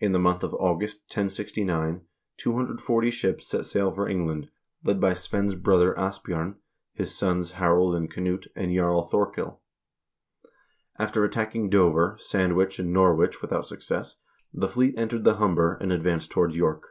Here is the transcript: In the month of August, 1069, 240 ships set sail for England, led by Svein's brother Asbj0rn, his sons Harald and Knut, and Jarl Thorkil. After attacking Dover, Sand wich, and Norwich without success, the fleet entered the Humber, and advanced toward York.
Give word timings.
In 0.00 0.12
the 0.12 0.18
month 0.18 0.42
of 0.42 0.54
August, 0.54 1.02
1069, 1.10 2.06
240 2.38 3.10
ships 3.10 3.46
set 3.46 3.66
sail 3.66 3.90
for 3.92 4.08
England, 4.08 4.48
led 4.82 4.98
by 4.98 5.12
Svein's 5.12 5.54
brother 5.56 5.92
Asbj0rn, 5.92 6.54
his 6.94 7.14
sons 7.14 7.50
Harald 7.50 7.94
and 7.94 8.10
Knut, 8.10 8.46
and 8.56 8.74
Jarl 8.74 9.02
Thorkil. 9.06 9.60
After 10.98 11.22
attacking 11.22 11.68
Dover, 11.68 12.16
Sand 12.18 12.56
wich, 12.56 12.78
and 12.78 12.94
Norwich 12.94 13.42
without 13.42 13.68
success, 13.68 14.16
the 14.54 14.68
fleet 14.68 14.94
entered 14.96 15.24
the 15.24 15.34
Humber, 15.34 15.74
and 15.82 15.92
advanced 15.92 16.30
toward 16.30 16.54
York. 16.54 16.84